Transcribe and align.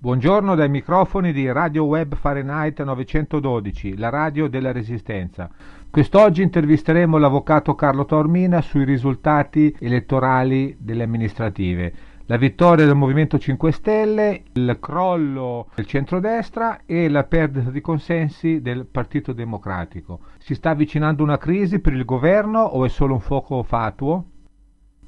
Buongiorno 0.00 0.54
dai 0.54 0.68
microfoni 0.68 1.32
di 1.32 1.50
Radio 1.50 1.82
Web 1.82 2.14
Fahrenheit 2.14 2.80
912, 2.80 3.96
la 3.96 4.10
radio 4.10 4.46
della 4.46 4.70
Resistenza. 4.70 5.50
Quest'oggi 5.90 6.40
intervisteremo 6.40 7.18
l'avvocato 7.18 7.74
Carlo 7.74 8.04
Taormina 8.04 8.60
sui 8.60 8.84
risultati 8.84 9.74
elettorali 9.80 10.76
delle 10.78 11.02
amministrative. 11.02 11.92
La 12.26 12.36
vittoria 12.36 12.86
del 12.86 12.94
Movimento 12.94 13.40
5 13.40 13.72
Stelle, 13.72 14.42
il 14.52 14.76
crollo 14.78 15.66
del 15.74 15.86
centrodestra 15.86 16.82
e 16.86 17.08
la 17.08 17.24
perdita 17.24 17.70
di 17.70 17.80
consensi 17.80 18.62
del 18.62 18.86
Partito 18.86 19.32
Democratico. 19.32 20.20
Si 20.38 20.54
sta 20.54 20.70
avvicinando 20.70 21.24
una 21.24 21.38
crisi 21.38 21.80
per 21.80 21.92
il 21.92 22.04
governo 22.04 22.60
o 22.60 22.84
è 22.84 22.88
solo 22.88 23.14
un 23.14 23.20
fuoco 23.20 23.64
fatuo? 23.64 24.24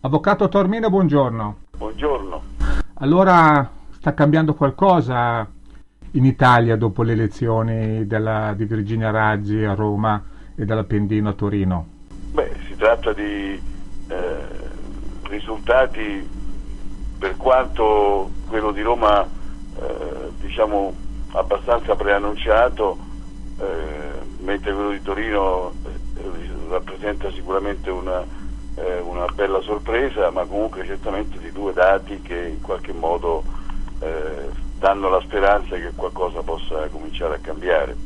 Avvocato 0.01 0.49
Taormina, 0.49 0.91
buongiorno. 0.91 1.57
Buongiorno. 1.77 2.43
Allora, 2.95 3.79
sta 4.01 4.15
cambiando 4.15 4.55
qualcosa 4.55 5.47
in 6.13 6.25
Italia 6.25 6.75
dopo 6.77 7.03
le 7.03 7.13
elezioni 7.13 8.07
della, 8.07 8.55
di 8.57 8.65
Virginia 8.65 9.11
Raggi 9.11 9.63
a 9.63 9.75
Roma 9.75 10.25
e 10.57 10.65
dell'Appendino 10.65 11.29
a 11.29 11.33
Torino? 11.35 11.87
Beh, 12.33 12.51
si 12.67 12.77
tratta 12.77 13.13
di 13.13 13.61
eh, 14.09 14.37
risultati 15.29 16.27
per 17.19 17.37
quanto 17.37 18.31
quello 18.49 18.73
di 18.73 18.81
Roma 18.81 19.23
eh, 19.23 20.31
diciamo 20.41 20.95
abbastanza 21.33 21.95
preannunciato 21.95 22.97
eh, 23.61 24.43
mentre 24.43 24.73
quello 24.73 24.93
di 24.93 25.03
Torino 25.03 25.75
eh, 25.85 26.49
rappresenta 26.71 27.31
sicuramente 27.33 27.91
una, 27.91 28.25
eh, 28.77 29.01
una 29.01 29.27
bella 29.35 29.61
sorpresa 29.61 30.31
ma 30.31 30.47
comunque 30.47 30.87
certamente 30.87 31.39
di 31.39 31.53
due 31.53 31.75
dati 31.75 32.23
che 32.23 32.47
in 32.47 32.63
qualche 32.63 32.95
modo 32.95 33.59
eh, 34.01 34.49
danno 34.79 35.09
la 35.09 35.21
speranza 35.21 35.77
che 35.77 35.93
qualcosa 35.95 36.43
possa 36.43 36.89
cominciare 36.89 37.37
a 37.37 37.39
cambiare. 37.39 37.97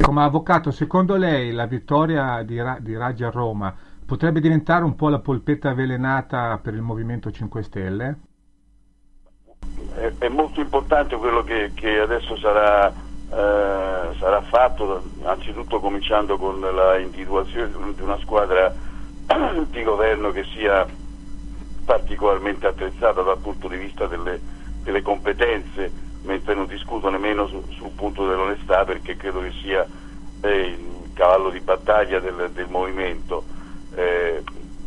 Come 0.00 0.22
avvocato, 0.22 0.70
secondo 0.70 1.16
lei 1.16 1.52
la 1.52 1.66
vittoria 1.66 2.42
di, 2.42 2.60
Ra- 2.60 2.78
di 2.80 2.96
Raggi 2.96 3.24
a 3.24 3.30
Roma 3.30 3.74
potrebbe 4.04 4.40
diventare 4.40 4.84
un 4.84 4.94
po' 4.96 5.08
la 5.08 5.20
polpetta 5.20 5.70
avvelenata 5.70 6.58
per 6.62 6.74
il 6.74 6.82
Movimento 6.82 7.30
5 7.30 7.62
Stelle? 7.62 8.18
È, 9.94 10.12
è 10.18 10.28
molto 10.28 10.60
importante 10.60 11.16
quello 11.16 11.42
che, 11.42 11.72
che 11.74 12.00
adesso 12.00 12.36
sarà, 12.36 12.88
eh, 12.88 14.14
sarà, 14.18 14.42
fatto, 14.42 15.02
anzitutto 15.22 15.80
cominciando 15.80 16.36
con 16.36 16.60
la 16.60 16.98
individuazione 16.98 17.70
di 17.94 18.02
una 18.02 18.18
squadra 18.18 18.74
di 19.70 19.82
governo 19.82 20.30
che 20.30 20.44
sia 20.54 20.86
particolarmente 21.84 22.66
attrezzata 22.66 23.22
dal 23.22 23.38
punto 23.38 23.68
di 23.68 23.76
vista 23.76 24.06
delle 24.06 24.53
delle 24.84 25.02
competenze, 25.02 25.90
mentre 26.22 26.54
non 26.54 26.66
discuto 26.66 27.10
nemmeno 27.10 27.48
su, 27.48 27.62
sul 27.70 27.90
punto 27.96 28.26
dell'onestà 28.26 28.84
perché 28.84 29.16
credo 29.16 29.40
che 29.40 29.52
sia 29.60 29.84
eh, 30.42 30.60
il 30.66 31.10
cavallo 31.14 31.50
di 31.50 31.60
battaglia 31.60 32.20
del, 32.20 32.50
del 32.52 32.68
movimento, 32.68 33.44
eh, 33.96 34.42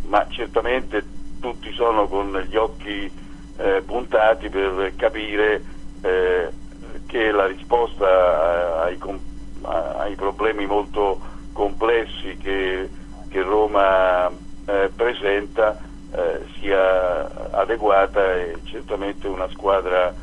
ma 0.05 0.25
certamente 0.29 1.03
tutti 1.39 1.71
sono 1.73 2.07
con 2.07 2.31
gli 2.47 2.55
occhi 2.55 3.11
eh, 3.57 3.81
puntati 3.85 4.49
per 4.49 4.93
capire 4.95 5.63
eh, 6.01 6.49
che 7.07 7.31
la 7.31 7.47
risposta 7.47 8.83
ai, 8.83 8.97
ai, 9.63 10.15
problemi 10.15 10.65
molto 10.65 11.19
complessi 11.53 12.37
che, 12.37 12.89
che 13.29 13.41
Roma 13.41 14.27
eh, 14.27 14.91
presenta 14.95 15.77
eh, 15.77 15.85
sia 16.67 17.51
adeguata 17.51 18.35
e 18.35 18.57
certamente 18.65 19.27
una 19.27 19.47
squadra 19.49 20.13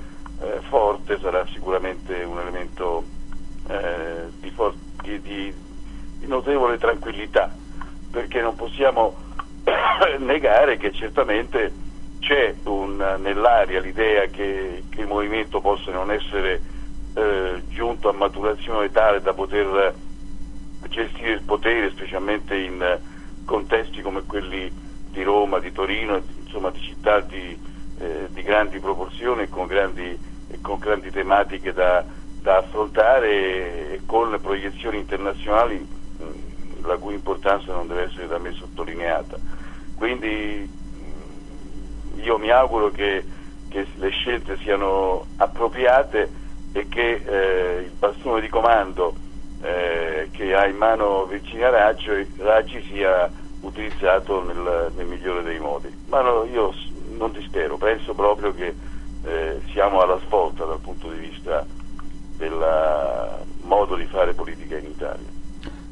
eh, 0.43 0.61
forte 0.69 1.19
sarà 1.19 1.47
sicuramente 1.47 2.23
un 2.23 2.39
elemento 2.39 3.03
eh, 3.69 4.29
di, 4.41 4.51
for- 4.51 4.75
di, 5.03 5.23
di, 5.23 5.55
di, 6.19 6.27
notevole 6.27 6.77
tranquillità 6.77 7.51
perché 8.11 8.43
non 8.43 8.55
possiamo 8.57 9.17
negare 10.19 10.77
che 10.77 10.93
certamente 10.93 11.73
c'è 12.19 12.55
un, 12.65 13.17
nell'aria 13.21 13.81
l'idea 13.81 14.27
che, 14.27 14.83
che, 14.91 15.01
il 15.01 15.07
movimento 15.07 15.61
possa 15.61 15.91
non 15.93 16.11
essere 16.11 16.61
eh, 17.15 17.63
giunto 17.71 18.11
a 18.11 18.13
maturazione 18.13 18.91
tale 18.91 19.23
da 19.23 19.33
poter 19.33 19.95
gestire 20.91 21.33
il 21.33 21.43
potere 21.43 21.91
specialmente 21.91 22.55
in 22.55 22.99
contesti 23.47 24.03
come 24.03 24.23
quelli 24.27 24.71
di 25.15 25.23
Roma, 25.23 25.61
di 25.61 25.73
Torino, 25.73 26.21
insomma 26.55 26.71
di 26.71 26.81
città 26.81 27.21
di, 27.21 27.59
eh, 27.99 28.29
di 28.31 28.43
grandi 28.43 28.79
proporzioni 28.79 29.49
con 29.49 29.67
grandi, 29.67 30.17
con 30.63 30.79
grandi 30.79 31.11
tematiche 31.11 31.73
da, 31.73 32.05
da 32.41 32.59
affrontare 32.59 33.93
e, 33.93 34.01
con 34.07 34.39
proiezioni 34.41 34.99
internazionali 34.99 35.77
mm, 35.77 36.85
la 36.85 36.97
cui 36.97 37.15
importanza 37.15 37.73
non 37.73 37.89
deve 37.89 38.05
essere 38.05 38.29
da 38.29 38.39
me 38.39 38.53
sottolineata. 38.53 39.37
Quindi 39.97 40.71
mm, 40.71 42.21
io 42.21 42.39
mi 42.39 42.51
auguro 42.51 42.91
che, 42.93 43.25
che, 43.69 43.85
le 43.97 44.11
scelte 44.11 44.57
siano 44.59 45.27
appropriate 45.39 46.43
e 46.73 46.87
che 46.89 47.15
eh, 47.15 47.81
il 47.83 47.93
bastone 47.99 48.41
di 48.41 48.49
comando 48.49 49.13
eh, 49.61 50.29
che 50.31 50.55
ha 50.55 50.67
in 50.67 50.77
mano 50.77 51.25
Virginia 51.25 51.71
Raggi, 51.71 52.33
Raggi 52.37 52.81
sia 52.93 53.43
utilizzato 53.75 54.45
nel, 54.45 54.93
nel 54.97 55.07
migliore 55.07 55.43
dei 55.43 55.59
modi. 55.59 55.93
Ma 56.09 56.23
no, 56.23 56.45
io 56.45 56.73
non 57.17 57.33
dispero, 57.33 57.77
penso 57.77 58.15
proprio 58.15 58.55
che 58.55 58.75
eh, 59.25 59.61
siamo 59.73 60.01
alla 60.01 60.19
svolta 60.25 60.65
dal 60.65 60.79
punto 60.79 61.11
di 61.11 61.19
vista 61.19 61.67
del 62.37 63.45
modo 63.63 63.97
di 63.97 64.05
fare 64.07 64.33
politica 64.33 64.79
in 64.79 64.87
Italia. 64.87 65.43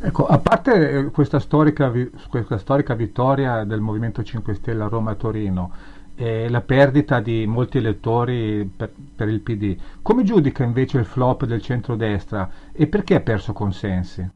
Ecco, 0.00 0.26
a 0.26 0.38
parte 0.38 0.90
eh, 0.90 1.10
questa 1.10 1.38
storica, 1.38 1.92
questa 2.28 2.58
storica 2.58 2.94
vittoria 2.94 3.64
del 3.64 3.80
Movimento 3.80 4.22
5 4.22 4.54
Stelle 4.54 4.84
a 4.84 4.88
Roma 4.88 5.12
e 5.12 5.16
Torino 5.16 5.72
e 6.14 6.48
la 6.48 6.60
perdita 6.60 7.20
di 7.20 7.46
molti 7.46 7.78
elettori 7.78 8.70
per, 8.76 8.92
per, 9.16 9.28
il 9.28 9.40
PD, 9.40 9.76
come 10.02 10.24
giudica 10.24 10.62
invece 10.62 10.98
il 10.98 11.04
flop 11.04 11.44
del 11.46 11.62
centrodestra 11.62 12.50
e 12.72 12.86
perché 12.86 13.14
ha 13.14 13.20
perso 13.20 13.52
consensi? 13.52 14.28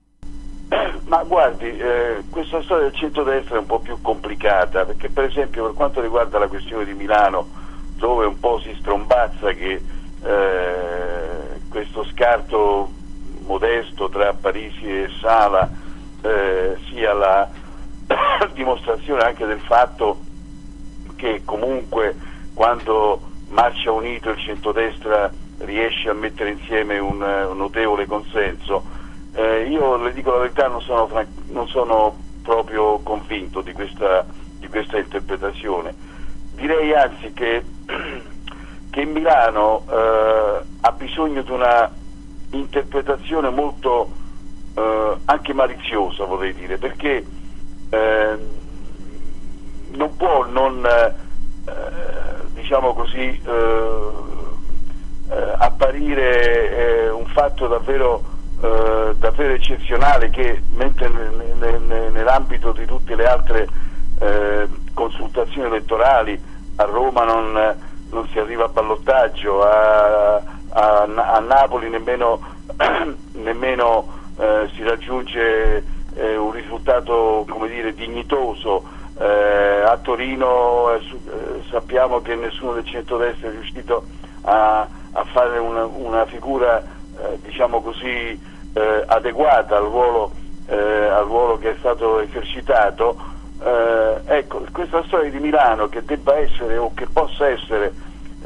Ma 1.06 1.22
guardi, 1.22 1.67
eh, 1.78 2.25
questa 2.31 2.61
storia 2.62 2.84
del 2.89 2.94
centro-destra 2.94 3.56
è 3.56 3.61
un 3.61 3.67
po' 3.67 3.78
più 3.78 4.00
complicata, 4.03 4.84
perché 4.84 5.09
per 5.09 5.25
esempio 5.25 5.65
per 5.65 5.75
quanto 5.75 6.00
riguarda 6.00 6.39
la 6.41 6.49
questione 6.49 6.84
di 6.84 6.94
Milano, 6.94 7.47
dove 7.94 8.27
un 8.27 8.39
po' 8.41 8.59
si 8.59 8.75
strombazza 8.81 9.53
che 9.53 9.81
eh, 10.25 11.61
questo 11.69 12.05
scarto 12.06 12.91
modesto 13.47 14.09
tra 14.09 14.33
Parisi 14.33 14.84
e 14.84 15.09
Sala 15.21 15.71
eh, 16.22 16.77
sia 16.89 17.12
la 17.12 17.49
dimostrazione 18.53 19.22
anche 19.22 19.47
del 19.47 19.61
fatto 19.61 20.19
che 21.15 21.43
comunque 21.45 22.16
quando 22.53 23.21
marcia 23.50 23.93
unito 23.93 24.31
il 24.31 24.39
centrodestra 24.39 25.31
riesce 25.59 26.09
a 26.09 26.15
mettere 26.15 26.50
insieme 26.50 26.99
un, 26.99 27.22
un 27.22 27.56
notevole 27.56 28.06
consenso, 28.06 28.96
eh, 29.36 29.66
io 29.69 29.97
le 29.97 30.14
dico 30.14 30.30
la 30.32 30.38
verità, 30.38 30.66
non 30.66 30.80
sono, 30.80 31.08
non 31.48 31.69
sono 31.69 32.16
proprio 32.42 32.98
convinto 33.00 33.60
di 33.60 33.72
questa, 33.72 34.24
di 34.58 34.66
questa, 34.66 34.98
interpretazione. 34.98 35.94
Direi 36.54 36.94
anzi 36.94 37.34
che, 37.34 37.62
che 38.91 39.04
Milano 39.04 39.84
eh, 39.91 40.60
ha 40.80 40.92
bisogno 40.92 41.42
di 41.42 41.50
una 41.50 41.92
interpretazione 42.52 43.50
molto 43.50 44.10
eh, 44.74 45.16
anche 45.26 45.53
maliziosa, 45.53 46.24
vorrei 46.24 46.54
dire, 46.54 46.78
perché 46.78 47.26
eh, 47.91 48.38
non 49.91 50.16
può 50.16 50.47
non, 50.47 50.82
eh, 50.86 51.12
diciamo 52.54 52.94
così, 52.94 53.38
eh, 53.44 54.24
apparire 55.58 57.10
un 57.10 57.27
fatto 57.27 57.66
davvero 57.66 58.35
eh, 58.60 59.14
davvero 59.18 59.53
eccezionale 59.53 60.30
che 60.30 60.62
mentre 60.72 61.08
nell'ambito 61.08 62.72
di 62.72 62.86
tutte 62.86 63.14
le 63.14 63.26
altre 63.26 63.68
eh, 64.18 64.68
consultazioni 64.94 65.66
elettorali 65.66 66.41
a 66.76 66.84
Roma 66.84 67.24
non, 67.24 67.53
non, 68.10 68.28
si 68.28 68.38
arriva 68.38 68.64
a 68.64 68.68
ballottaggio, 68.68 69.62
a, 69.62 70.36
a, 70.36 71.03
a 71.03 71.38
Napoli 71.41 71.91
nemmeno, 71.91 72.41
nemmeno 73.32 74.06
eh, 74.38 74.70
si 74.74 74.82
raggiunge 74.82 75.84
eh, 76.14 76.36
un 76.36 76.50
risultato 76.50 77.47
dire, 77.66 77.94
dignitoso, 77.94 78.84
eh, 79.18 79.82
a 79.82 79.97
Torino 79.98 80.92
eh, 80.92 81.00
sappiamo 81.70 82.20
che 82.20 82.34
nessuno 82.34 82.72
del 82.72 82.84
centro-destra 82.84 83.48
è 83.48 83.50
riuscito 83.50 84.04
a, 84.42 84.86
a 85.12 85.24
fare 85.32 85.58
una, 85.58 85.84
una 85.84 86.26
figura 86.26 86.82
diciamo 87.42 87.80
così, 87.80 88.39
eh, 88.72 89.04
adeguata 89.07 89.77
al 89.77 89.84
ruolo, 89.84 90.33
eh, 90.66 90.77
al 90.77 91.24
ruolo, 91.24 91.59
che 91.59 91.72
è 91.72 91.77
stato 91.78 92.21
esercitato. 92.21 93.16
Eh, 93.63 94.21
ecco, 94.27 94.65
questa 94.71 95.03
storia 95.07 95.30
di 95.30 95.39
Milano 95.39 95.89
che 95.89 96.04
debba 96.04 96.36
essere 96.36 96.77
o 96.77 96.92
che 96.95 97.07
possa 97.07 97.48
essere 97.48 97.92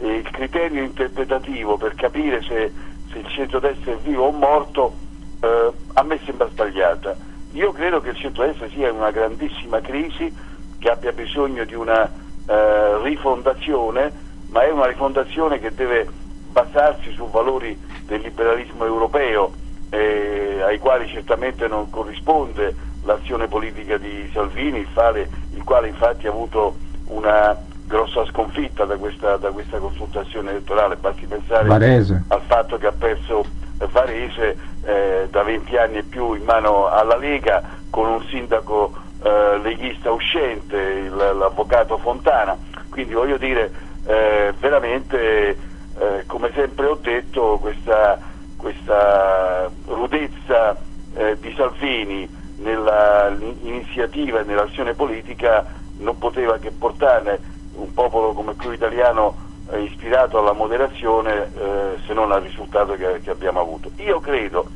il 0.02 0.28
criterio 0.31 0.82
interpretativo 0.82 1.76
per 1.76 1.94
capire 1.94 2.40
se, 2.43 2.72
se 3.11 3.19
il 3.19 3.26
centrodestra 3.28 3.93
è 3.93 3.96
vivo 3.96 4.26
o 4.26 4.31
morto 4.31 4.93
eh, 5.40 5.72
a 5.94 6.02
me 6.02 6.19
sembra 6.25 6.49
sbagliata. 6.49 7.17
Io 7.52 7.72
credo 7.72 8.00
che 8.00 8.11
il 8.11 8.17
centrodestra 8.17 8.69
sia 8.69 8.88
in 8.88 8.96
una 8.96 9.11
grandissima 9.11 9.81
crisi 9.81 10.32
che 10.78 10.88
abbia 10.88 11.12
bisogno 11.12 11.64
di 11.64 11.75
una 11.75 12.08
eh, 12.46 13.02
rifondazione, 13.02 14.12
ma 14.50 14.62
è 14.62 14.70
una 14.70 14.87
rifondazione 14.87 15.58
che 15.58 15.75
deve 15.75 16.08
basarsi 16.52 17.12
su 17.12 17.28
valori 17.28 17.78
del 18.10 18.22
liberalismo 18.22 18.84
europeo 18.84 19.52
eh, 19.90 20.60
ai 20.64 20.78
quali 20.78 21.06
certamente 21.06 21.68
non 21.68 21.88
corrisponde 21.90 22.74
l'azione 23.04 23.46
politica 23.46 23.98
di 23.98 24.28
Salvini, 24.32 24.80
il, 24.80 24.88
fare, 24.92 25.28
il 25.54 25.62
quale 25.62 25.86
infatti 25.86 26.26
ha 26.26 26.30
avuto 26.30 26.76
una 27.06 27.56
grossa 27.86 28.24
sconfitta 28.26 28.84
da 28.84 28.96
questa, 28.96 29.36
da 29.36 29.50
questa 29.50 29.78
consultazione 29.78 30.50
elettorale, 30.50 30.96
basti 30.96 31.24
pensare 31.26 31.68
Varese. 31.68 32.24
al 32.28 32.40
fatto 32.46 32.78
che 32.78 32.88
ha 32.88 32.92
perso 32.92 33.44
Varese 33.92 34.56
eh, 34.84 35.28
da 35.30 35.44
20 35.44 35.76
anni 35.76 35.98
e 35.98 36.02
più 36.02 36.34
in 36.34 36.42
mano 36.42 36.88
alla 36.88 37.16
Lega 37.16 37.62
con 37.90 38.08
un 38.08 38.22
sindaco 38.24 38.92
eh, 39.22 39.58
leghista 39.62 40.10
uscente, 40.10 41.08
l'avvocato 41.08 41.96
Fontana, 41.98 42.56
quindi 42.90 43.14
voglio 43.14 43.36
dire 43.36 43.70
eh, 44.06 44.52
veramente 44.58 45.68
eh, 46.00 46.25
come 46.26 46.50
sempre 46.55 46.87
ho 46.87 46.94
detto 46.94 47.58
questa, 47.61 48.19
questa 48.56 49.70
rudezza 49.87 50.75
eh, 51.14 51.37
di 51.38 51.52
Salvini 51.55 52.29
nell'iniziativa 52.56 54.41
e 54.41 54.44
nell'azione 54.44 54.94
politica 54.94 55.67
non 55.99 56.17
poteva 56.17 56.58
che 56.58 56.70
portare 56.70 57.38
un 57.75 57.93
popolo 57.93 58.32
come 58.32 58.55
quello 58.55 58.73
italiano 58.73 59.49
eh, 59.70 59.82
ispirato 59.82 60.38
alla 60.38 60.52
moderazione 60.52 61.50
eh, 61.55 61.99
se 62.06 62.14
non 62.14 62.32
al 62.32 62.43
risultato 62.43 62.94
che, 62.94 63.20
che, 63.23 63.31
abbiamo 63.31 63.61
avuto. 63.61 63.91
Io 63.96 64.20
credo 64.20 64.69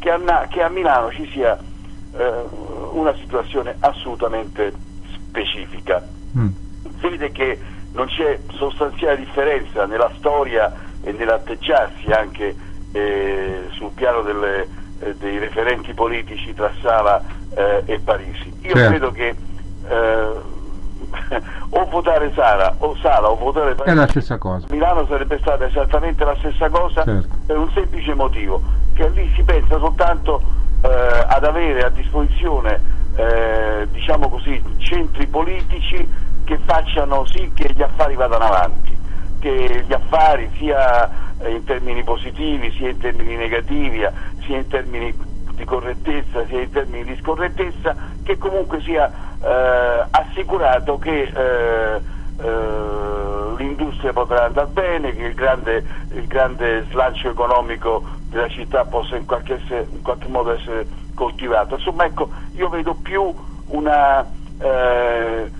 che 0.00 0.10
a, 0.10 0.46
che 0.48 0.62
a 0.62 0.68
Milano 0.68 1.10
ci 1.12 1.28
sia 1.30 1.56
eh, 2.16 2.42
una 2.90 3.14
situazione 3.14 3.76
assolutamente 3.78 4.72
specifica. 5.12 6.04
Mm. 6.36 6.48
Si 7.00 7.08
vede 7.08 7.30
che 7.30 7.58
non 7.92 8.06
c'è 8.06 8.38
sostanziale 8.54 9.18
differenza 9.18 9.86
nella 9.86 10.10
storia 10.16 10.72
e 11.02 11.12
nell'atteggiarsi 11.12 12.10
anche 12.10 12.54
eh, 12.92 13.66
sul 13.72 13.90
piano 13.94 14.22
delle, 14.22 14.66
eh, 15.00 15.14
dei 15.16 15.38
referenti 15.38 15.92
politici 15.92 16.54
tra 16.54 16.70
Sala 16.80 17.22
eh, 17.54 17.82
e 17.86 17.98
Parisi. 17.98 18.52
Io 18.62 18.74
certo. 18.74 18.88
credo 18.88 19.12
che 19.12 19.34
o 21.70 21.84
votare 21.86 22.32
Sala 22.34 22.74
o 22.78 22.96
Sala 22.96 23.28
o 23.30 23.36
votare 23.36 23.74
Parigi, 23.74 23.90
è 23.90 23.94
la 23.94 24.08
stessa 24.08 24.38
cosa. 24.38 24.66
Milano 24.70 25.06
sarebbe 25.06 25.38
stata 25.38 25.66
esattamente 25.66 26.24
la 26.24 26.36
stessa 26.38 26.68
cosa 26.68 27.02
certo. 27.04 27.28
per 27.46 27.58
un 27.58 27.70
semplice 27.72 28.14
motivo, 28.14 28.62
che 28.94 29.08
lì 29.10 29.30
si 29.34 29.42
pensa 29.42 29.78
soltanto 29.78 30.40
eh, 30.82 31.24
ad 31.26 31.44
avere 31.44 31.84
a 31.84 31.90
disposizione 31.90 33.00
eh, 33.16 33.86
diciamo 33.90 34.28
così, 34.28 34.62
centri 34.78 35.26
politici 35.26 36.06
che 36.44 36.58
facciano 36.64 37.24
sì 37.26 37.50
che 37.54 37.72
gli 37.74 37.82
affari 37.82 38.14
vadano 38.14 38.44
avanti, 38.44 38.96
che 39.40 39.84
gli 39.86 39.92
affari 39.92 40.50
sia 40.56 41.10
in 41.46 41.64
termini 41.64 42.02
positivi, 42.04 42.70
sia 42.72 42.90
in 42.90 42.98
termini 42.98 43.36
negativi, 43.36 44.06
sia 44.44 44.56
in 44.56 44.66
termini 44.68 45.14
di 45.54 45.64
correttezza, 45.64 46.46
sia 46.46 46.60
in 46.60 46.70
termini 46.70 47.04
di 47.04 47.16
scorrettezza, 47.20 47.94
che 48.22 48.38
comunque 48.38 48.80
sia 48.80 49.10
eh, 49.42 50.06
assicurato 50.10 50.98
che 50.98 51.22
eh, 51.22 52.00
eh, 52.40 53.54
l'industria 53.56 54.12
potrà 54.12 54.44
andare 54.44 54.68
bene, 54.68 55.14
che 55.14 55.24
il 55.24 55.34
grande, 55.34 55.84
il 56.12 56.26
grande, 56.26 56.86
slancio 56.90 57.30
economico 57.30 58.02
della 58.28 58.48
città 58.48 58.84
possa 58.84 59.16
in 59.16 59.26
qualche, 59.26 59.60
in 59.68 60.02
qualche, 60.02 60.28
modo 60.28 60.52
essere 60.52 60.86
coltivato. 61.14 61.76
Insomma, 61.76 62.04
ecco, 62.04 62.30
io 62.54 62.68
vedo 62.68 62.94
più 62.94 63.32
una, 63.68 64.24
eh, 64.58 65.50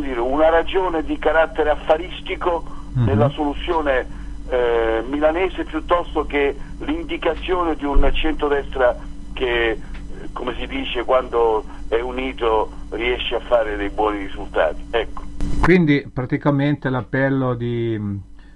dire, 0.00 0.20
una 0.20 0.48
ragione 0.48 1.02
di 1.02 1.18
carattere 1.18 1.70
affaristico 1.70 2.64
mm-hmm. 2.96 3.06
nella 3.06 3.28
soluzione 3.30 4.06
eh, 4.48 5.02
milanese 5.08 5.64
piuttosto 5.64 6.24
che 6.26 6.56
l'indicazione 6.78 7.74
di 7.76 7.84
un 7.84 8.08
centrodestra 8.12 8.96
che, 9.32 9.80
come 10.32 10.54
si 10.58 10.66
dice, 10.66 11.04
quando 11.04 11.64
è 11.88 12.00
unito 12.00 12.70
riesce 12.90 13.36
a 13.36 13.40
fare 13.40 13.76
dei 13.76 13.90
buoni 13.90 14.18
risultati. 14.18 14.84
Ecco. 14.90 15.22
Quindi 15.60 16.08
praticamente 16.12 16.90
l'appello 16.90 17.54
di, 17.54 18.00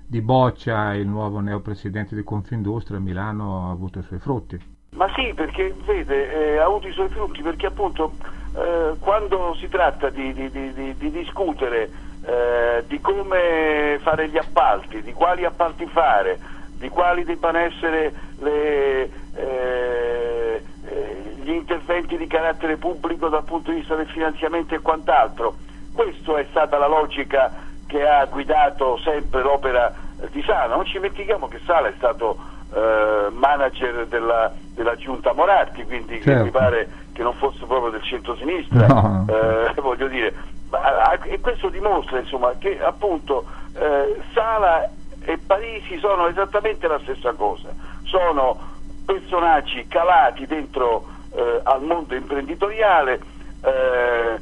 di 0.06 0.20
Boccia, 0.20 0.94
il 0.94 1.06
nuovo 1.06 1.41
neopresidente 1.41 2.14
di 2.14 2.23
Confindustria 2.23 2.99
a 2.99 3.00
Milano, 3.00 3.69
ha 3.69 3.70
avuto 3.70 4.00
i 4.00 4.02
suoi 4.02 4.19
frutti. 4.19 4.75
Ma 4.97 5.06
sì, 5.14 5.32
perché 5.35 5.75
vede, 5.85 6.55
eh, 6.55 6.56
ha 6.59 6.64
avuto 6.64 6.88
i 6.88 6.93
suoi 6.93 7.09
frutti, 7.09 7.43
perché 7.43 7.67
appunto 7.67 8.12
eh, 8.56 8.97
quando 9.00 9.55
si 9.58 9.69
tratta 9.69 10.08
di, 10.08 10.32
di, 10.32 10.50
di, 10.50 10.94
di 10.97 11.11
discutere 11.11 11.91
eh, 12.25 12.85
di 12.87 13.00
come 13.00 13.99
fare 14.00 14.29
gli 14.29 14.38
appalti, 14.38 15.03
di 15.03 15.12
quali 15.12 15.44
appalti 15.44 15.87
fare, 15.87 16.38
di 16.79 16.88
quali 16.88 17.25
debbano 17.25 17.58
essere 17.58 18.12
le, 18.38 19.11
eh, 19.35 20.62
eh, 20.85 21.35
gli 21.41 21.50
interventi 21.50 22.17
di 22.17 22.26
carattere 22.26 22.76
pubblico 22.76 23.29
dal 23.29 23.44
punto 23.44 23.70
di 23.70 23.79
vista 23.79 23.94
del 23.94 24.08
finanziamento 24.08 24.75
e 24.75 24.81
quant'altro. 24.81 25.56
Questa 25.93 26.38
è 26.38 26.47
stata 26.50 26.79
la 26.79 26.88
logica 26.88 27.52
che 27.87 28.06
ha 28.06 28.25
guidato 28.25 28.99
sempre 28.99 29.43
l'opera 29.43 29.94
di 30.31 30.43
Sala. 30.43 30.75
Non 30.75 30.85
ci 30.85 30.93
dimentichiamo 30.93 31.47
che 31.47 31.61
Sala 31.64 31.88
è 31.88 31.94
stato 31.97 32.37
eh, 32.75 33.29
manager 33.31 34.06
della, 34.06 34.52
della, 34.76 34.94
giunta 34.94 35.32
Moratti, 35.32 35.82
quindi 35.84 36.23
certo. 36.23 36.44
mi 36.44 36.50
pare 36.50 36.88
che 37.12 37.23
non 37.23 37.32
fosse 37.34 37.64
proprio 37.64 37.90
del 37.90 38.02
centro-sinistra. 38.02 38.87
No. 38.87 39.26
Eh, 39.28 39.81
voglio 39.81 40.06
dire, 40.06 40.32
ma, 40.70 41.19
e 41.23 41.40
questo 41.40 41.69
dimostra 41.69 42.19
insomma, 42.19 42.52
che 42.58 42.78
appunto 42.81 43.44
eh, 43.75 44.20
Sala 44.32 44.88
e 45.25 45.38
Parisi 45.38 45.99
sono 45.99 46.28
esattamente 46.28 46.87
la 46.87 47.00
stessa 47.00 47.32
cosa. 47.32 47.69
Sono 48.05 48.58
personaggi 49.05 49.87
calati 49.88 50.46
dentro 50.46 51.06
eh, 51.34 51.61
al 51.64 51.82
mondo 51.82 52.14
imprenditoriale, 52.14 53.20
eh, 53.64 54.40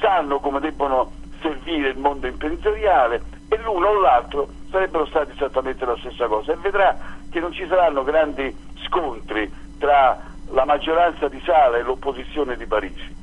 sanno 0.00 0.40
come 0.40 0.60
debbono 0.60 1.12
servire 1.40 1.90
il 1.90 1.98
mondo 1.98 2.26
imprenditoriale 2.26 3.22
e 3.48 3.58
l'uno 3.62 3.88
o 3.88 4.00
l'altro 4.00 4.48
sarebbero 4.70 5.06
stati 5.06 5.32
esattamente 5.32 5.84
la 5.84 5.96
stessa 5.98 6.26
cosa 6.26 6.52
e 6.52 6.56
vedrà 6.56 6.96
che 7.30 7.38
non 7.38 7.52
ci 7.52 7.66
saranno 7.68 8.02
grandi 8.02 8.56
scontri 8.86 9.50
tra 9.84 10.18
la 10.52 10.64
maggioranza 10.64 11.28
di 11.28 11.40
Sala 11.44 11.76
e 11.76 11.82
l'opposizione 11.82 12.56
di 12.56 12.64
Parigi. 12.64 13.14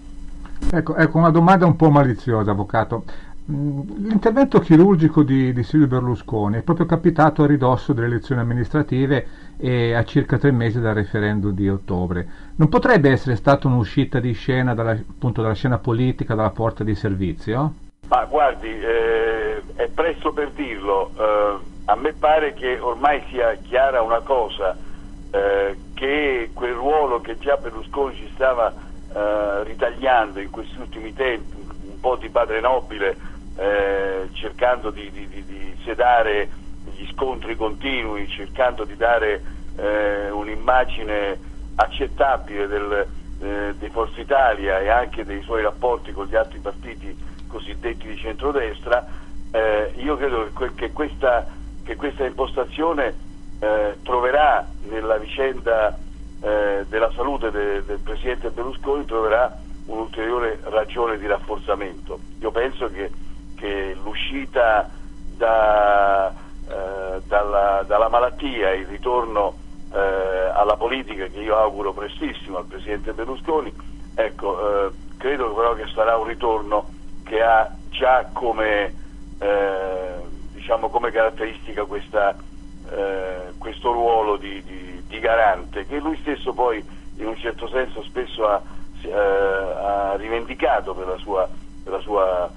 Ecco, 0.71 0.95
ecco, 0.95 1.17
una 1.17 1.31
domanda 1.31 1.65
un 1.65 1.75
po' 1.75 1.89
maliziosa, 1.89 2.51
Avvocato. 2.51 3.03
Mm, 3.49 4.07
l'intervento 4.07 4.59
chirurgico 4.59 5.23
di, 5.23 5.51
di, 5.53 5.63
Silvio 5.63 5.87
Berlusconi 5.87 6.57
è 6.57 6.61
proprio 6.61 6.85
capitato 6.85 7.41
a 7.41 7.47
ridosso 7.47 7.93
delle 7.93 8.05
elezioni 8.05 8.41
amministrative 8.41 9.25
e 9.57 9.95
a 9.95 10.03
circa 10.03 10.37
tre 10.37 10.51
mesi 10.51 10.79
dal 10.79 10.93
referendum 10.93 11.51
di 11.51 11.67
ottobre. 11.67 12.27
Non 12.57 12.69
potrebbe 12.69 13.09
essere 13.09 13.35
stata 13.35 13.67
un'uscita 13.67 14.19
di 14.19 14.33
scena 14.33 14.75
dalla, 14.75 14.91
appunto, 14.91 15.41
dalla 15.41 15.55
scena 15.55 15.79
politica 15.79 16.35
dalla 16.35 16.51
porta 16.51 16.83
di 16.83 16.93
servizio? 16.93 17.73
Ma 18.07 18.23
guardi, 18.25 18.69
eh, 18.69 19.63
è 19.73 19.87
presto 19.87 20.31
per 20.31 20.51
dirlo. 20.51 21.09
Eh, 21.17 21.69
a 21.85 21.95
me 21.95 22.13
pare 22.13 22.53
che 22.53 22.77
ormai 22.79 23.23
sia 23.31 23.55
chiara 23.55 24.03
una 24.03 24.19
cosa, 24.19 24.77
eh, 25.31 25.77
che 25.93 26.49
quel 26.53 26.73
ruolo 26.73 27.21
che 27.21 27.37
già 27.37 27.57
Berlusconi 27.57 28.15
ci 28.15 28.29
stava 28.33 28.73
eh, 29.13 29.63
ritagliando 29.63 30.39
in 30.39 30.49
questi 30.49 30.77
ultimi 30.79 31.13
tempi, 31.13 31.55
un 31.57 31.99
po' 31.99 32.15
di 32.15 32.29
padre 32.29 32.59
nobile, 32.59 33.15
eh, 33.57 34.29
cercando 34.33 34.89
di, 34.89 35.09
di, 35.11 35.27
di, 35.27 35.75
sedare 35.83 36.49
gli 36.95 37.07
scontri 37.11 37.55
continui, 37.55 38.27
cercando 38.27 38.83
di 38.83 38.95
dare 38.95 39.41
eh, 39.77 40.29
un'immagine 40.29 41.39
accettabile 41.75 42.67
del, 42.67 43.07
eh, 43.41 43.73
di 43.77 43.89
Forza 43.89 44.19
Italia 44.19 44.79
e 44.79 44.89
anche 44.89 45.25
dei 45.25 45.41
suoi 45.41 45.61
rapporti 45.61 46.11
con 46.11 46.27
gli 46.27 46.35
altri 46.35 46.59
partiti 46.59 47.17
cosiddetti 47.47 48.07
di 48.07 48.17
centrodestra, 48.17 49.05
eh, 49.51 49.93
io 49.97 50.15
credo 50.15 50.49
che, 50.57 50.73
che, 50.75 50.91
questa, 50.91 51.45
che 51.83 51.95
questa, 51.95 52.25
impostazione 52.25 53.13
eh, 53.59 53.97
troverà 54.03 54.65
nella 54.91 55.17
vicenda 55.17 55.97
eh, 56.41 56.85
della 56.87 57.11
salute 57.15 57.49
de, 57.49 57.83
del 57.85 57.99
Presidente 57.99 58.49
Berlusconi 58.49 59.05
troverà 59.05 59.57
un'ulteriore 59.85 60.59
ragione 60.63 61.17
di 61.17 61.25
rafforzamento. 61.25 62.19
Io 62.39 62.51
penso 62.51 62.89
che 62.89 63.09
che 63.61 63.95
l'uscita 64.03 64.89
da, 65.37 66.33
eh, 66.67 67.21
dalla, 67.27 67.83
dalla, 67.85 68.09
malattia, 68.09 68.73
il 68.73 68.87
ritorno 68.87 69.53
eh, 69.93 69.99
alla 69.99 70.75
politica 70.75 71.27
che 71.27 71.39
io 71.39 71.55
auguro 71.55 71.93
prestissimo 71.93 72.57
al 72.57 72.65
Presidente 72.65 73.13
Berlusconi, 73.13 73.71
ecco, 74.15 74.87
eh, 74.87 74.91
credo 75.17 75.53
però 75.53 75.75
che 75.75 75.85
sarà 75.93 76.17
un 76.17 76.25
ritorno 76.25 76.89
che 77.23 77.43
ha 77.43 77.71
già 77.91 78.27
come, 78.33 78.95
eh, 79.37 80.15
diciamo 80.53 80.89
come 80.89 81.11
caratteristica 81.11 81.85
questa, 81.85 82.35
eh, 82.89 83.53
questo 83.57 83.91
ruolo 83.91 84.37
di, 84.37 84.61
di, 84.63 85.03
di, 85.07 85.19
garante 85.19 85.85
che 85.85 85.99
lui 85.99 86.17
stesso 86.21 86.53
poi 86.53 86.83
in 87.17 87.27
un 87.27 87.35
certo 87.37 87.67
senso 87.67 88.03
spesso 88.03 88.47
ha, 88.47 88.61
eh, 89.03 89.11
ha 89.11 90.15
rivendicato 90.15 90.93
per, 90.93 91.07
la 91.07 91.17
sua, 91.17 91.47
per, 91.83 91.93
la 91.93 91.99
sua, 91.99 92.51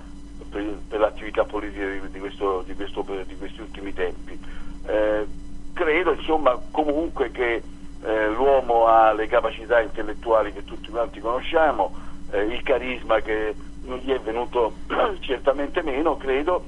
per, 0.51 0.79
per 0.89 1.01
l'attività 1.01 1.45
politica 1.45 1.87
di, 2.09 2.19
questo, 2.19 2.65
questo, 2.75 3.05
di, 3.27 3.37
questi 3.37 3.61
ultimi 3.61 3.93
tempi. 3.93 4.39
Eh, 4.87 5.27
credo 5.73 6.13
insomma 6.13 6.59
comunque 6.71 7.31
che 7.31 7.63
eh, 8.03 8.29
l'uomo 8.29 8.87
ha 8.87 9.13
le 9.13 9.27
capacità 9.27 9.81
intellettuali 9.81 10.53
che 10.53 10.65
tutti 10.65 10.91
quanti 10.91 11.21
conosciamo, 11.21 11.93
eh, 12.31 12.43
il 12.43 12.63
carisma 12.63 13.21
che 13.21 13.55
non 13.85 13.99
gli 13.99 14.11
è 14.11 14.21
venuto 14.21 14.75
certamente 15.21 15.83
meno, 15.83 16.17
credo 16.17 16.65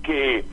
che 0.00 0.44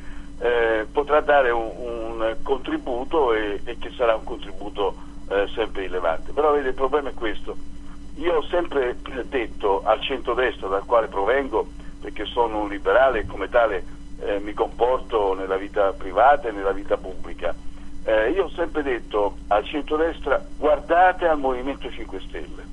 eh, 0.44 0.86
potrà 0.92 1.22
dare 1.22 1.52
un, 1.52 1.72
un 1.78 2.36
contributo 2.44 3.34
e, 3.34 3.62
e, 3.64 3.78
che 3.78 3.92
sarà 3.96 4.16
un 4.16 4.26
contributo 4.26 4.94
eh, 5.30 5.48
sempre 5.56 5.84
rilevante. 5.84 6.34
Però 6.34 6.52
vede, 6.52 6.70
il 6.70 6.74
problema 6.74 7.10
è 7.10 7.14
questo. 7.14 7.56
Io 8.16 8.36
ho 8.36 8.44
sempre 8.44 8.98
detto 9.30 9.84
al 9.86 10.02
centro-destra 10.02 10.68
dal 10.68 10.84
quale 10.86 11.08
provengo, 11.08 11.66
perché 12.02 12.26
sono 12.26 12.60
un 12.60 12.68
liberale 12.68 13.20
e 13.20 13.26
come 13.26 13.48
tale 13.48 13.86
eh, 14.20 14.40
mi 14.40 14.54
comporto 14.54 15.34
nella 15.34 15.56
vita 15.56 15.94
privata 15.94 16.50
e 16.50 16.52
nella 16.52 16.74
vita 16.74 16.98
pubblica, 16.98 17.56
eh, 18.04 18.32
io 18.32 18.44
ho 18.44 18.50
sempre 18.50 18.84
detto 18.84 19.38
al 19.48 19.64
centro-destra 19.64 20.46
guardate 20.58 21.26
al 21.26 21.40
Movimento 21.40 21.90
5 21.90 22.20
Stelle. 22.20 22.72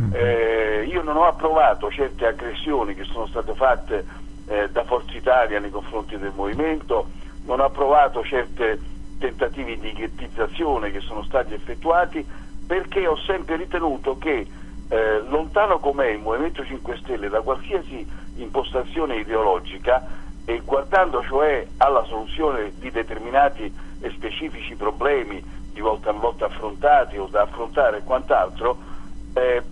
Mm. 0.00 0.12
Eh, 0.12 0.84
io 0.90 1.02
non 1.02 1.16
ho 1.16 1.26
approvato 1.26 1.90
certe 1.90 2.26
aggressioni 2.26 2.94
che 2.94 3.04
sono 3.04 3.26
state 3.26 3.54
fatte 3.54 4.04
eh, 4.48 4.68
da 4.70 4.84
Forza 4.84 5.16
Italia 5.16 5.60
nei 5.60 5.70
confronti 5.70 6.18
del 6.18 6.32
movimento, 6.34 7.08
non 7.44 7.60
ho 7.60 7.64
approvato 7.64 8.24
certi 8.24 8.96
tentativi 9.18 9.78
di 9.78 9.92
ghettizzazione 9.92 10.90
che 10.90 11.00
sono 11.00 11.22
stati 11.22 11.54
effettuati 11.54 12.24
perché 12.66 13.06
ho 13.06 13.16
sempre 13.16 13.56
ritenuto 13.56 14.18
che 14.18 14.46
eh, 14.88 15.20
lontano 15.28 15.78
com'è 15.78 16.08
il 16.08 16.20
Movimento 16.20 16.64
5 16.64 16.98
Stelle 16.98 17.28
da 17.28 17.40
qualsiasi 17.40 18.06
impostazione 18.36 19.16
ideologica 19.16 20.06
e 20.44 20.62
guardando 20.64 21.22
cioè 21.22 21.66
alla 21.78 22.04
soluzione 22.04 22.72
di 22.78 22.90
determinati 22.90 23.72
e 24.00 24.10
specifici 24.10 24.74
problemi 24.76 25.42
di 25.72 25.80
volta 25.80 26.10
in 26.10 26.18
volta 26.20 26.46
affrontati 26.46 27.18
o 27.18 27.26
da 27.26 27.42
affrontare 27.42 27.98
e 27.98 28.02
quant'altro, 28.02 28.78
eh, 29.34 29.62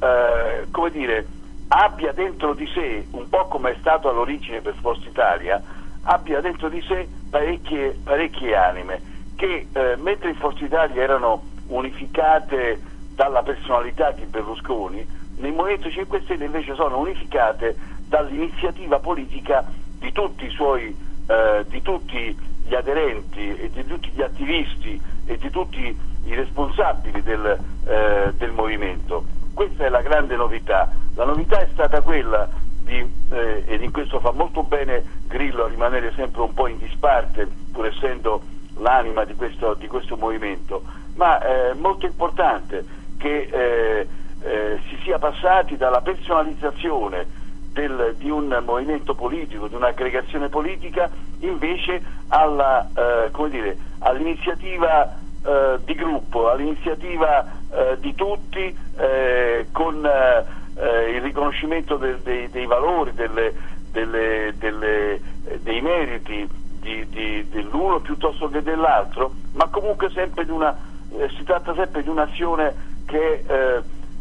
eh, 0.00 0.66
come 0.70 0.90
dire, 0.90 1.26
abbia 1.74 2.12
dentro 2.12 2.52
di 2.52 2.66
sé, 2.66 3.06
un 3.12 3.28
po' 3.30 3.46
come 3.46 3.70
è 3.70 3.76
stato 3.80 4.10
all'origine 4.10 4.60
per 4.60 4.74
Forza 4.80 5.08
Italia, 5.08 5.62
abbia 6.02 6.40
dentro 6.40 6.68
di 6.68 6.82
sé 6.82 7.08
parecchie, 7.30 7.98
parecchie 8.04 8.54
anime 8.54 9.00
che 9.36 9.66
eh, 9.72 9.96
mentre 9.96 10.28
in 10.28 10.36
Forza 10.36 10.64
Italia 10.64 11.02
erano 11.02 11.42
unificate 11.68 12.80
dalla 13.14 13.42
personalità 13.42 14.10
di 14.10 14.24
Berlusconi, 14.26 15.06
nel 15.38 15.52
Movimento 15.52 15.90
5 15.90 16.20
Stelle 16.24 16.44
invece 16.44 16.74
sono 16.74 16.98
unificate 16.98 17.74
dall'iniziativa 18.06 18.98
politica 18.98 19.64
di 19.98 20.12
tutti, 20.12 20.48
suoi, 20.50 20.94
eh, 21.26 21.64
di 21.68 21.80
tutti 21.80 22.36
gli 22.66 22.74
aderenti 22.74 23.56
e 23.56 23.70
di 23.70 23.84
tutti 23.86 24.10
gli 24.10 24.22
attivisti 24.22 25.00
e 25.24 25.38
di 25.38 25.50
tutti 25.50 25.98
i 26.24 26.34
responsabili 26.34 27.22
del, 27.22 27.58
eh, 27.86 28.32
del 28.36 28.50
movimento. 28.52 29.40
Questa 29.54 29.84
è 29.84 29.88
la 29.88 30.00
grande 30.00 30.36
novità. 30.36 30.90
La 31.14 31.24
novità 31.24 31.60
è 31.60 31.68
stata 31.72 32.00
quella 32.00 32.48
di, 32.82 33.06
eh, 33.30 33.64
ed 33.66 33.82
in 33.82 33.92
questo 33.92 34.18
fa 34.20 34.32
molto 34.32 34.62
bene 34.62 35.02
Grillo 35.28 35.64
a 35.64 35.68
rimanere 35.68 36.12
sempre 36.14 36.42
un 36.42 36.52
po' 36.54 36.66
in 36.66 36.78
disparte, 36.78 37.48
pur 37.72 37.86
essendo 37.86 38.42
l'anima 38.78 39.24
di 39.24 39.34
questo, 39.34 39.74
di 39.74 39.86
questo 39.86 40.16
movimento, 40.16 40.82
ma 41.16 41.38
è 41.38 41.70
eh, 41.70 41.74
molto 41.74 42.06
importante 42.06 42.84
che 43.18 43.48
eh, 43.50 44.08
eh, 44.42 44.80
si 44.88 44.98
sia 45.02 45.18
passati 45.18 45.76
dalla 45.76 46.00
personalizzazione 46.00 47.40
del, 47.72 48.14
di 48.18 48.30
un 48.30 48.62
movimento 48.64 49.14
politico, 49.14 49.68
di 49.68 49.74
un'aggregazione 49.74 50.48
politica, 50.48 51.10
invece 51.40 51.94
eh, 51.94 53.76
all'iniziativa 53.98 55.20
eh, 55.44 55.78
di 55.84 55.94
gruppo, 55.94 56.50
all'iniziativa 56.50 57.44
eh, 57.70 57.96
di 57.98 58.14
tutti 58.14 58.76
eh, 58.96 59.66
con 59.72 60.04
eh, 60.04 61.10
il 61.10 61.20
riconoscimento 61.20 61.96
del, 61.96 62.18
dei, 62.20 62.48
dei, 62.50 62.66
valori, 62.66 63.12
delle, 63.12 63.52
delle, 63.90 64.54
delle, 64.56 65.20
dei 65.60 65.80
meriti 65.80 66.48
dell'uno 66.82 68.00
piuttosto 68.00 68.48
che 68.48 68.62
dell'altro, 68.62 69.32
ma 69.52 69.68
comunque 69.68 70.10
una, 70.48 70.76
eh, 71.16 71.28
si 71.36 71.44
tratta 71.44 71.74
sempre 71.74 72.02
di 72.02 72.08
un'azione 72.08 72.90
che 73.06 73.44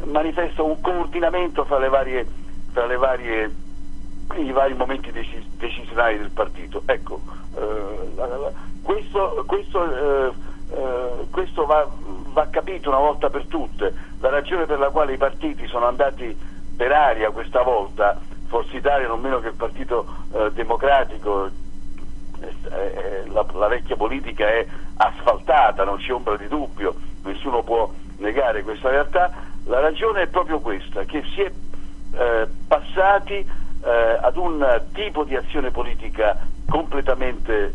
manifesta 0.05 0.61
un 0.61 0.79
coordinamento 0.81 1.63
fra 1.65 1.87
varie, 1.89 2.25
fra 2.71 2.85
varie 2.97 3.49
i 4.37 4.51
vari 4.51 4.73
momenti 4.73 5.11
decisionali 5.11 6.17
del 6.17 6.31
partito. 6.31 6.83
Ecco, 6.85 7.21
eh, 7.55 8.53
questo, 8.81 9.43
questo 9.45 10.33
eh, 10.71 10.81
eh, 10.81 11.27
questo 11.29 11.65
va, 11.65 11.87
va, 12.33 12.47
capito 12.49 12.89
una 12.89 12.99
volta 12.99 13.29
per 13.29 13.45
tutte. 13.45 13.93
La 14.19 14.29
ragione 14.29 14.65
per 14.65 14.79
la 14.79 14.89
quale 14.89 15.13
i 15.13 15.17
partiti 15.17 15.67
sono 15.67 15.87
andati 15.87 16.37
per 16.75 16.91
aria 16.91 17.31
questa 17.31 17.61
volta, 17.61 18.19
Forza 18.47 18.75
Italia 18.75 19.07
non 19.07 19.19
meno 19.19 19.39
che 19.39 19.49
il 19.49 19.55
Partito 19.55 20.05
eh, 20.33 20.51
Democratico, 20.51 21.49
eh, 22.39 23.23
la, 23.27 23.45
la, 23.53 23.67
vecchia 23.67 23.95
politica 23.95 24.47
è 24.47 24.65
asfaltata, 24.97 25.83
non 25.83 25.97
c'è 25.97 26.11
ombra 26.11 26.35
di 26.37 26.47
dubbio, 26.47 26.95
nessuno 27.23 27.63
può 27.63 27.91
negare 28.17 28.63
questa 28.63 28.89
realtà, 28.89 29.31
la 29.65 29.79
ragione 29.79 30.23
è 30.23 30.27
proprio 30.27 30.59
questa, 30.59 31.03
che 31.03 31.23
si 31.33 31.41
è 31.41 31.51
eh, 32.13 32.47
passati 32.67 33.35
eh, 33.83 34.17
ad 34.21 34.37
un 34.37 34.83
tipo 34.93 35.23
di 35.23 35.35
azione 35.35 35.71
politica 35.71 36.37
completamente 36.67 37.73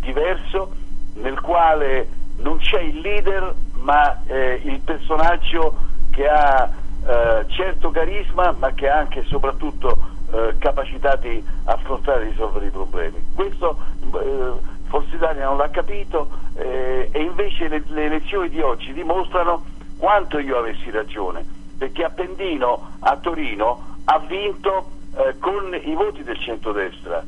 diverso 0.00 0.72
nel 1.14 1.40
quale 1.40 2.17
non 2.38 2.58
c'è 2.58 2.80
il 2.80 3.00
leader 3.00 3.54
ma 3.80 4.22
eh, 4.26 4.60
il 4.64 4.80
personaggio 4.80 5.74
che 6.10 6.28
ha 6.28 6.70
eh, 7.06 7.44
certo 7.48 7.90
carisma 7.90 8.52
ma 8.52 8.72
che 8.72 8.88
ha 8.88 8.98
anche 8.98 9.20
e 9.20 9.24
soprattutto 9.24 9.94
eh, 10.30 10.56
capacità 10.58 11.16
di 11.16 11.42
affrontare 11.64 12.24
e 12.24 12.28
risolvere 12.30 12.66
i 12.66 12.70
problemi. 12.70 13.24
Questo 13.34 13.78
eh, 14.14 14.76
Forza 14.88 15.14
Italia 15.14 15.46
non 15.46 15.56
l'ha 15.56 15.70
capito 15.70 16.28
eh, 16.54 17.08
e 17.10 17.22
invece 17.22 17.68
le, 17.68 17.82
le, 17.88 18.04
elezioni 18.04 18.48
di 18.48 18.60
oggi 18.60 18.92
dimostrano 18.92 19.64
quanto 19.96 20.38
io 20.38 20.58
avessi 20.58 20.90
ragione, 20.90 21.44
perché 21.76 22.04
Appendino 22.04 22.90
a 23.00 23.16
Torino 23.16 23.96
ha 24.04 24.18
vinto 24.18 24.90
eh, 25.16 25.38
con 25.38 25.78
i 25.82 25.94
voti 25.94 26.22
del 26.22 26.38
centrodestra. 26.38 27.22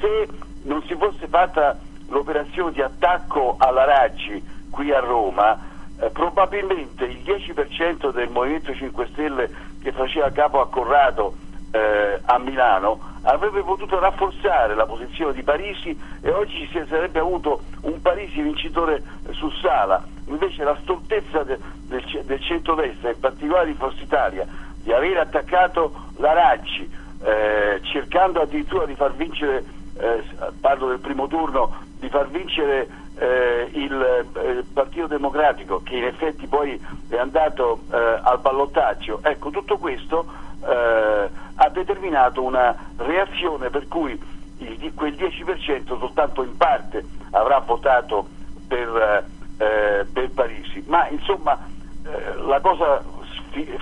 se 0.00 0.28
non 0.62 0.82
si 0.86 0.94
fosse 0.94 1.26
fatta 1.26 1.78
l'operazione 2.08 2.72
di 2.72 2.82
attacco 2.82 3.56
alla 3.58 3.84
Raggi 3.84 4.42
qui 4.70 4.92
a 4.92 5.00
Roma, 5.00 5.58
eh, 6.00 6.10
probabilmente 6.10 7.04
il 7.04 7.18
10% 7.18 8.12
del 8.12 8.28
Movimento 8.28 8.74
5 8.74 9.08
Stelle 9.12 9.50
che 9.80 9.92
faceva 9.92 10.30
capo 10.30 10.60
a 10.60 10.68
Corrado 10.68 11.36
eh, 11.70 12.20
a 12.24 12.38
Milano 12.38 13.12
avrebbe 13.22 13.62
potuto 13.62 13.98
rafforzare 13.98 14.74
la 14.74 14.86
posizione 14.86 15.32
di 15.32 15.42
Parisi 15.42 15.98
e 16.20 16.30
oggi 16.30 16.68
si 16.70 16.84
sarebbe 16.88 17.18
avuto 17.18 17.62
un 17.82 18.00
Parisi 18.00 18.40
vincitore 18.40 19.02
su 19.30 19.50
Sala. 19.60 20.02
Invece 20.26 20.62
la 20.62 20.76
stoltezza 20.82 21.42
de, 21.42 21.58
del, 21.86 22.22
del 22.24 22.40
centro-destra, 22.40 23.10
in 23.10 23.18
particolare 23.18 23.66
di 23.66 23.74
Forza 23.74 24.02
Italia, 24.02 24.46
di 24.82 24.92
aver 24.92 25.18
attaccato 25.18 25.92
la 26.18 26.32
Raggi, 26.32 26.88
eh, 27.22 27.80
cercando 27.82 28.40
addirittura 28.40 28.86
di 28.86 28.94
far 28.94 29.14
vincere, 29.14 29.64
eh, 29.98 30.24
parlo 30.60 30.88
del 30.88 30.98
primo 30.98 31.26
turno, 31.26 31.72
di 31.98 32.08
far 32.08 32.28
vincere 32.28 32.88
eh, 33.16 33.68
il 33.72 34.26
eh, 34.34 34.64
Partito 34.72 35.06
Democratico 35.06 35.82
che 35.82 35.96
in 35.96 36.04
effetti 36.04 36.46
poi 36.46 36.80
è 37.08 37.16
andato 37.16 37.80
eh, 37.92 37.96
al 37.96 38.40
ballottaggio, 38.40 39.20
ecco 39.22 39.50
tutto 39.50 39.78
questo 39.78 40.26
eh, 40.66 41.28
ha 41.54 41.68
determinato 41.68 42.42
una 42.42 42.76
reazione 42.96 43.70
per 43.70 43.86
cui 43.86 44.20
il, 44.58 44.92
quel 44.94 45.14
10% 45.14 45.98
soltanto 45.98 46.42
in 46.42 46.56
parte 46.56 47.04
avrà 47.30 47.58
votato 47.60 48.26
per, 48.66 49.24
eh, 49.58 50.06
per 50.12 50.30
Parisi, 50.30 50.82
ma 50.86 51.08
insomma 51.08 51.58
eh, 52.04 52.34
la 52.46 52.60
cosa 52.60 53.02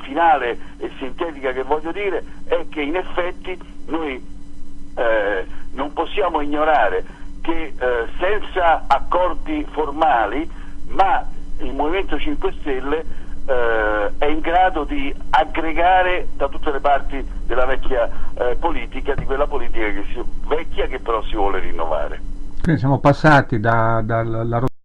finale 0.02 0.58
e 0.76 0.90
sintetica 0.98 1.52
che 1.52 1.62
voglio 1.62 1.92
dire 1.92 2.22
è 2.44 2.66
che 2.68 2.82
in 2.82 2.96
effetti 2.96 3.58
noi 3.86 4.30
non 5.72 5.92
possiamo 5.92 6.40
ignorare 6.40 7.04
che 7.40 7.74
eh, 7.76 8.08
senza 8.18 8.84
accordi 8.86 9.66
formali, 9.70 10.48
ma 10.88 11.24
il 11.58 11.74
Movimento 11.74 12.18
5 12.18 12.54
Stelle 12.60 13.04
eh, 13.46 14.12
è 14.18 14.26
in 14.26 14.40
grado 14.40 14.84
di 14.84 15.12
aggregare 15.30 16.28
da 16.36 16.48
tutte 16.48 16.70
le 16.70 16.80
parti 16.80 17.24
della 17.46 17.66
vecchia 17.66 18.08
eh, 18.34 18.56
politica, 18.58 19.14
di 19.14 19.24
quella 19.24 19.46
politica 19.46 19.86
che 19.86 20.04
si, 20.12 20.22
vecchia 20.46 20.86
che 20.86 21.00
però 21.00 21.22
si 21.22 21.34
vuole 21.34 21.58
rinnovare. 21.58 22.20
Quindi 22.62 22.80
siamo 22.80 22.98
passati 23.00 23.58
dalla 23.58 24.02
da, 24.02 24.64